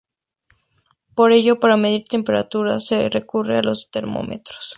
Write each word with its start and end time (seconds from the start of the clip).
Por 1.13 1.31
ello 1.31 1.59
para 1.59 1.77
medir 1.77 2.05
temperaturas 2.05 2.87
se 2.87 3.07
recurre 3.07 3.59
a 3.59 3.61
los 3.61 3.91
termómetros. 3.91 4.67